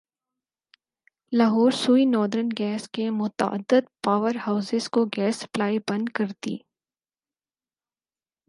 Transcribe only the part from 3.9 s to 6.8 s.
power houses کو gas supply بند کر دی